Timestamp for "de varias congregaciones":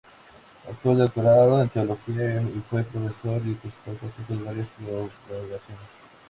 4.35-5.89